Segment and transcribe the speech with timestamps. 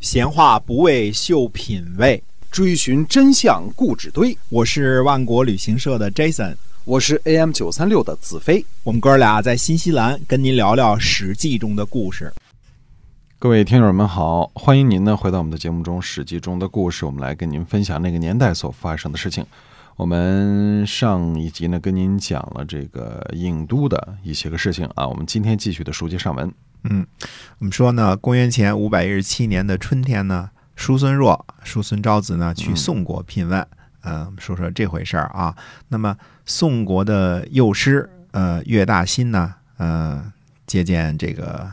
[0.00, 4.36] 闲话不为秀品味，追寻真相固执堆。
[4.48, 8.64] 我是万国旅行社的 Jason，我是 AM 九三六的子飞。
[8.84, 12.32] 我们哥俩在新西兰跟您聊聊《史记》中的故事。
[13.40, 19.44] 各位听友们好，欢迎您呢回到我们的节目中，《史记》中的故事，我们来跟您分享那个年代所发生的事情。
[19.96, 26.48] 我们上一集呢跟您讲了这个郢都的一些个事情啊，我们今天继续的书接上文。
[26.84, 27.06] 嗯，
[27.58, 33.66] 我们说呢，公元前五百一十七年的春天呢，叔孙弱、叔孙昭子呢去宋国聘问。
[34.02, 35.54] 嗯，我们说说这回事儿啊。
[35.88, 40.32] 那么宋国的幼师呃岳大新呢，呃
[40.66, 41.70] 接见这个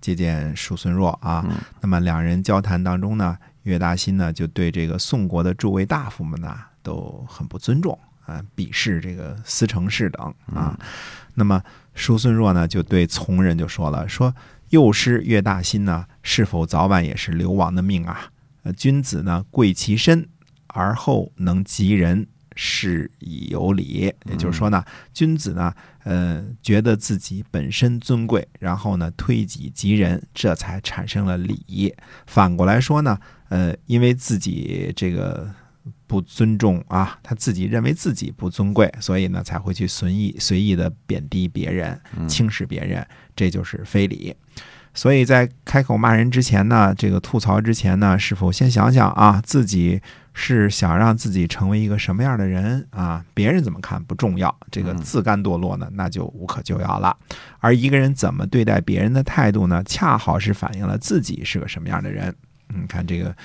[0.00, 1.44] 接见叔孙弱啊。
[1.80, 7.96] 那么两人交谈当中呢，岳大新呢就对这个宋国的诸位大夫们呢都很不尊重
[8.26, 10.78] 啊，鄙视这个司成氏等啊。
[11.34, 11.62] 那么
[11.94, 14.34] 叔孙弱呢，就对从人就说了：“说
[14.70, 18.30] 幼师岳大新呢，是否早晚也是流亡的命啊？
[18.64, 20.28] 呃，君子呢，贵其身
[20.66, 24.12] 而后能及人，是以有礼。
[24.24, 25.72] 也就是说呢，君子呢，
[26.04, 31.94] 呃，觉得自己本身尊贵，然后呢，推己及人，这才产生了礼。
[32.26, 33.18] 反过来说呢，
[33.50, 35.48] 呃，因为自己这个。”
[36.06, 44.34] 不尊重啊，他自己认为自己不尊贵，所以呢才会去随意随意的贬低别人、轻视别人，这就是非礼。
[44.94, 50.00] 所以在开口骂人之前呢，这个吐槽之前呢，是否先想想啊，自己
[50.32, 53.22] 是想让自己成为一个什么样的人啊？
[53.34, 57.14] 别人怎么看不重要，这个自甘堕落呢，那就无可救药了。
[57.58, 62.34] 而一个人怎么对待别人的态度呢，恰好是反映了自己是个什么样的人。
[62.72, 63.36] 嗯，看这个。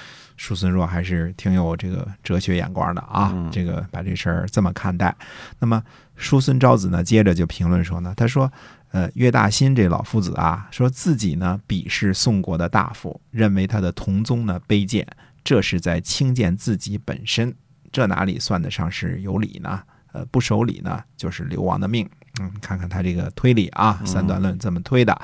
[0.41, 5.15] 叔孙若还是挺有这个哲学眼光的啊，这个把这事儿这么看待。
[5.59, 5.83] 那么
[6.15, 8.51] 叔孙昭子呢，接着就评论说呢，他说
[8.89, 15.05] ：“呃，岳大新这老夫子啊，说自己呢鄙视宋国的大夫，认为他的同宗呢卑贱，
[15.43, 17.53] 这是在轻贱自己本身，
[17.91, 19.83] 这哪里算得上是有理呢？
[20.11, 22.09] 呃，不守礼呢，就是流亡的命。
[22.39, 25.21] 嗯，看看他这个推理啊，三段论这么推的。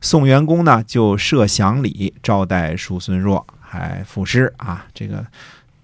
[0.00, 5.24] 宋元公呢就设祥礼招待叔孙弱。”还赋诗啊，这个，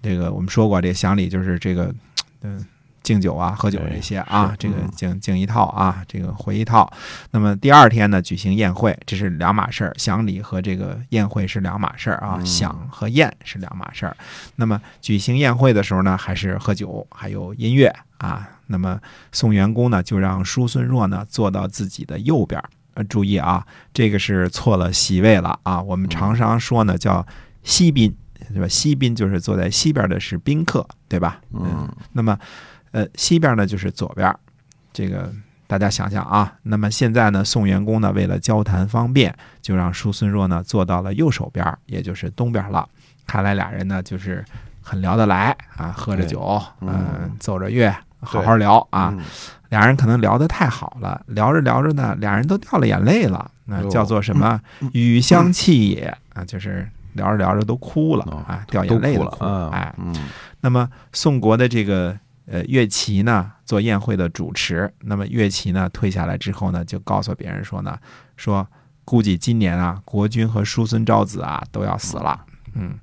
[0.01, 1.93] 这个我们说过，这祥礼就是这个，
[2.41, 2.65] 嗯，
[3.01, 6.91] 敬酒啊，喝酒这些啊，这个敬敬一套啊，这个回一套。
[7.31, 14.17] 那么第二天呢，举行宴会，这是两码事儿，祥礼和这个宴会是两码事儿啊，享和宴是两码事儿。
[14.57, 17.87] 那么举行宴会的时候呢，还是喝酒，还有音乐
[18.17, 18.49] 啊。
[18.65, 18.99] 那么
[19.31, 22.61] 宋元公呢，就让叔孙弱呢坐到自己的右边。
[22.95, 25.81] 呃，注意啊，这个是错了席位了啊。
[25.81, 27.25] 我们常常说呢，叫。
[27.63, 28.15] 西宾，
[28.53, 28.67] 对吧？
[28.67, 31.41] 西宾就是坐在西边的是宾客，对吧？
[31.53, 31.87] 嗯。
[32.13, 32.37] 那么，
[32.91, 34.33] 呃，西边呢就是左边，
[34.93, 35.31] 这个
[35.67, 36.53] 大家想想啊。
[36.63, 42.87] 那么现在呢，宋元公呢为了交谈方便，就让叔孙弱呢坐到了右手边，也就是东边了。
[43.25, 44.43] 看来俩人呢就是
[44.81, 49.13] 很聊得来啊，喝着酒，嗯，奏着乐，好好聊啊。
[49.69, 53.51] 俩人可能聊得太好了，聊着聊着呢，俩人都掉了眼泪了。
[53.65, 54.61] 那叫做什么？
[54.93, 56.89] 语相泣也啊，就是。
[57.17, 60.15] 聊着聊着都哭了，啊，掉眼泪了，哎，嗯。
[60.61, 64.89] 那么宋国的这个呃乐琪呢，做宴会的主持。
[65.01, 67.97] 那么乐琪呢退下来之后呢，就告诉别人说呢，
[68.37, 68.65] 说
[69.03, 72.97] 估计今年啊，国君和叔孙昭子啊都要死了，嗯，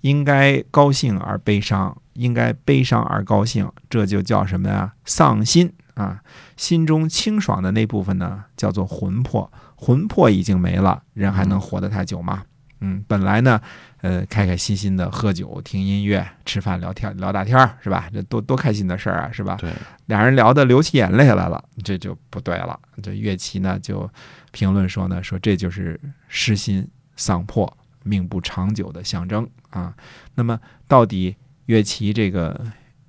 [0.00, 4.94] 应该高兴而悲伤，应该悲伤而高兴，这就叫什么呀？
[5.04, 6.22] 丧心啊！
[6.56, 12.42] 心中清爽的那部分呢，叫做魂魄，魂魄已经没了，人还能活得太久吗？
[12.80, 13.60] 嗯，本来呢，
[14.02, 18.08] 呃，开开心心的喝酒、听音乐、吃饭、聊天、聊大天儿，是吧？
[18.12, 19.56] 这多多开心的事儿啊，是吧？
[19.58, 19.72] 对，
[20.06, 22.78] 俩人聊得流起眼泪来了，这就不对了。
[23.02, 24.08] 这乐琪呢就
[24.50, 25.98] 评论说呢，说这就是
[26.28, 26.86] 失心
[27.16, 29.94] 丧魄、命不长久的象征啊。
[30.34, 31.34] 那么到底
[31.64, 32.60] 乐琪这个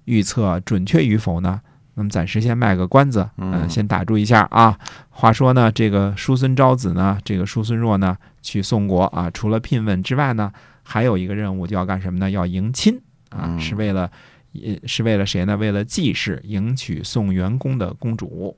[0.06, 1.60] 预测准确与否呢？
[2.00, 4.78] 那么暂时先卖个关子，嗯，先打住一下啊。
[5.10, 10.54] 话说呢，这个叔孙昭子呢，这个叔孙弱呢，去宋国啊，除了聘问之外呢，
[10.84, 12.30] 还有一个任务，就要干什么呢？
[12.30, 13.02] 要迎亲
[13.32, 14.12] 啊，是为了，
[14.86, 15.58] 是为了谁呢？
[15.58, 18.56] 为了季氏迎娶宋元公的公主。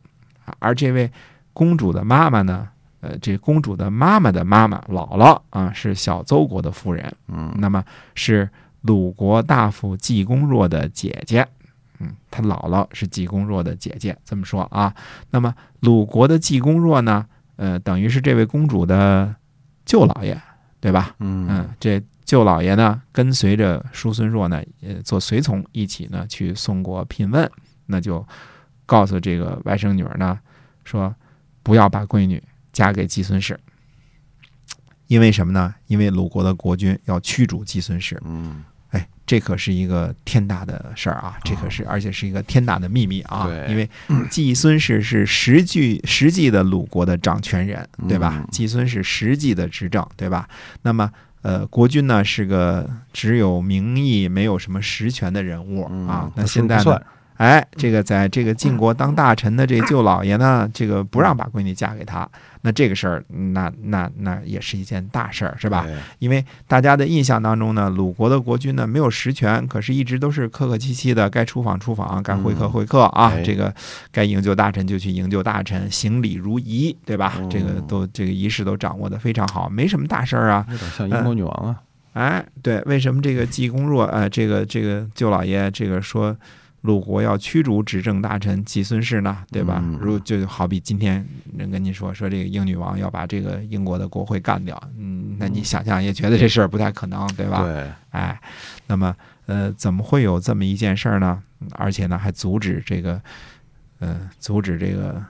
[0.60, 1.10] 而这位
[1.54, 2.68] 公主的妈妈呢，
[3.00, 7.82] 呃，这公主的妈妈的妈妈姥姥啊，是小邹国的夫人，嗯，那么
[8.16, 8.50] 是
[8.82, 11.48] 鲁国大夫季公若的姐姐。
[12.00, 14.94] 嗯，他姥姥是季公若的姐姐，这么说啊。
[15.30, 17.26] 那么鲁国的季公若呢？
[17.58, 19.36] 呃，等于是这位公主的
[19.86, 20.42] 舅老爷，
[20.80, 21.14] 对吧？
[21.20, 27.52] 嗯嗯，这舅老爷呢，跟随着叔孙若呢，呃，做随从一起呢去宋国聘问，
[27.86, 28.26] 那就
[28.86, 30.40] 告诉这个外甥女儿呢，
[30.86, 31.14] 说
[31.62, 32.42] 不要把闺女
[32.72, 33.60] 嫁给季孙氏。
[35.08, 35.76] 因为什么呢？
[35.88, 38.18] 因为鲁国的国君要驱逐季孙氏。
[38.24, 38.79] 嗯，哎，
[39.30, 41.38] 这可是一个天大的事儿啊！
[41.44, 43.46] 这可是，而且是一个天大的秘密啊！
[43.46, 43.88] 对因为
[44.28, 48.48] 季孙氏是实际实际的鲁国的掌权人，对吧嗯？
[48.52, 50.50] 季孙是实际的执政，对吧？
[50.82, 51.12] 那么，
[51.44, 56.32] 呃，国君呢是个只有名义没有什么实权的人物嗯啊。
[56.36, 57.00] 那现在呢？
[57.40, 62.30] 哎，这个在这个晋国当大臣的这舅老爷呢，这个不让把闺女嫁给他，
[62.64, 65.88] 那这个事儿，那那那也是一件大事儿，是吧？
[66.20, 73.74] 因为大家的印象当中呢，鲁国的国君呢没有实权，可是一直都是客客气气的，该出访出访，该会客会客啊，哎这个
[74.12, 77.36] 该营救大臣就去营救大臣，行礼如仪，对吧？
[77.38, 80.68] 嗯这个都这个仪式都掌握的非常好，没什么大事儿啊。
[80.98, 81.82] 像英国女王啊。
[82.12, 86.36] 哎，对，为什么这个季公若呃，这个这个舅老爷这个说
[86.82, 89.82] 鲁国要驱逐执政大臣季孙氏呢，对吧？
[89.84, 91.26] 嗯如就好比今天
[91.58, 97.64] 人跟你说说这个英女王要把这个英国的国会干掉，嗯，那你想想也觉得这事儿不太可能，对吧？
[97.64, 98.40] 对，哎，
[98.88, 99.14] 那么
[99.46, 101.42] 呃，怎么会有这么一件事儿呢？
[101.60, 103.22] 嗯而且呢，还阻止这个
[104.00, 105.22] 呃，阻止这个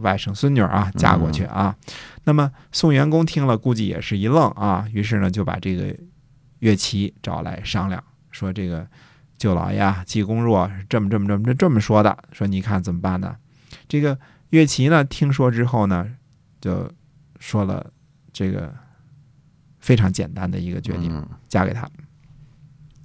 [0.00, 1.76] 外甥孙女儿啊嫁过去啊。
[2.24, 5.94] 那么宋元公听了，估计也是一愣啊，于是呢就把这个
[6.58, 8.02] 乐琪找来商量，
[8.32, 8.84] 说这个
[9.38, 13.36] 舅老爷啊，季公若是这么这么这么这么说的，说你看怎么办呢？
[13.88, 14.18] 这个
[14.50, 16.06] 岳琪呢听说之后呢，
[16.60, 16.90] 就
[17.38, 17.90] 说了
[18.32, 18.74] 这个
[19.78, 21.88] 非常简单的一个决定，嗯嫁给他。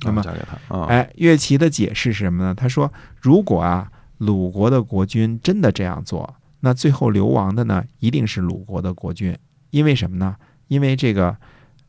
[0.01, 2.53] 那么啊嫁给他啊，哎，岳琪的解释是什么呢？
[2.53, 2.91] 他说，
[3.21, 9.37] 如果啊鲁国的国君真的这样做，那最后流亡的呢，一定是鲁国的国君，
[9.69, 10.35] 因为什么呢？
[10.67, 11.37] 因为这个，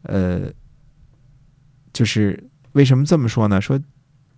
[0.02, 0.52] 呃，
[1.92, 3.60] 就是为什么这么说呢？
[3.60, 3.80] 说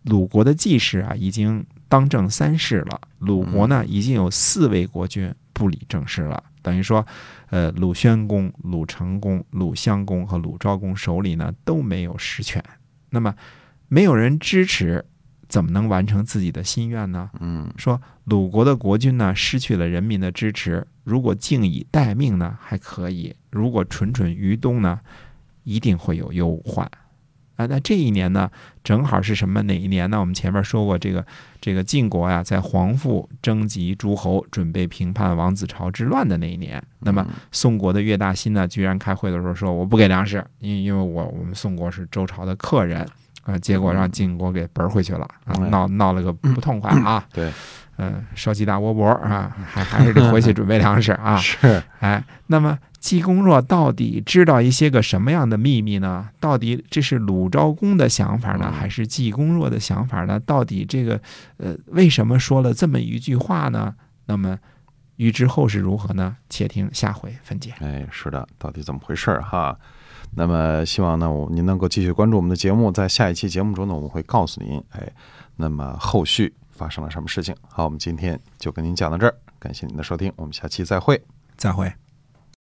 [0.07, 7.05] 鲁国的季氏啊，已经当政三世了，鲁国呢已经有四位国君不理政事了，等于说，
[7.51, 12.63] 呃，鲁宣公、鲁成公、鲁襄公和鲁昭公手里呢都没有实权，
[13.11, 13.35] 那么
[13.89, 15.05] 没有人支持，
[15.49, 17.31] 怎么能完成自己的心愿呢？
[17.41, 17.73] 嗯。
[17.77, 25.01] 说鲁国的国君呢失去了人民的支持，如果静以待命呢还可以，如果蠢蠢欲动呢，
[25.65, 26.89] 一定会有忧患。
[27.57, 28.51] 啊，那这一年呢，
[28.85, 30.21] 正好是什么哪一年呢？
[30.21, 31.25] 我们前面说过，这个
[31.61, 36.83] 这个晋国呀，在皇父征集诸侯，准备平叛王子朝之乱的那一年。
[37.01, 43.07] 那么宋国的岳大新呢，居然开会的时候说我不给粮食，因因为我我们宋国是周朝的客人
[43.45, 47.25] 啊、结果让晋国给嘣回去了啊，嗯闹闹了个不痛快啊。
[47.33, 47.53] 对，
[47.99, 51.37] 嗯，烧鸡大窝脖啊，还还是得回去准备粮食啊。
[51.41, 56.29] 是哎，那么济公若到底知道一些个什么样的秘密呢？
[56.41, 60.41] 到底这是鲁昭公的想法呢，嗯还是济公若的想法呢？
[60.41, 61.21] 到底这个
[61.59, 63.95] 呃，为什么说了这么一句话呢？
[64.27, 64.59] 那么
[65.17, 66.37] 预知后事如何呢？
[66.51, 67.73] 且听下回分解。
[67.81, 69.79] 哎，是的，到底怎么回事儿哈？
[70.35, 75.09] 那么希望呢，我您能够继续关注我们的节目，在下一期节目中呢，我们会告诉您，哎，
[75.55, 77.55] 那么后续发生了什么事情。
[77.69, 81.21] 好，我们今天就跟您讲到这儿，感谢您的收听，我们下期再会。
[81.57, 82.06] 再会。